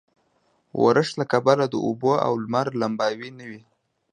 ورښت 0.81 1.13
له 1.19 1.25
کبله 1.31 1.63
د 1.69 1.75
اوبو 1.85 2.11
او 2.25 2.33
لمر 2.43 2.67
لمباوې 2.81 3.29
نه 3.37 3.45
وې. 3.49 3.61